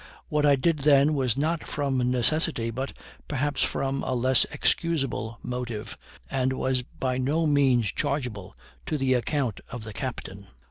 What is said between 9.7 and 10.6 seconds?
the captain.